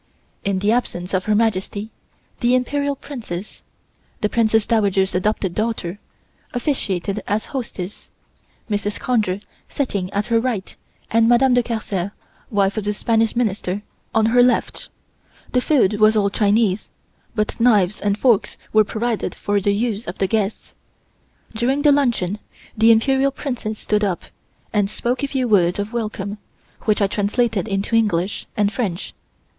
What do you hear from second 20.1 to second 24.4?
the guests. During the luncheon the Imperial Princess stood up